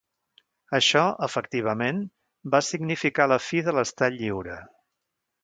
Això, 0.77 1.03
efectivament, 1.27 1.99
va 2.55 2.63
significar 2.69 3.29
la 3.33 3.39
fi 3.49 3.63
de 3.69 3.77
l'estat 3.79 4.17
lliure. 4.19 4.59